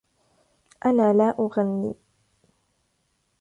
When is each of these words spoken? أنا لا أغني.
أنا 0.85 1.13
لا 1.13 1.29
أغني. 1.39 1.95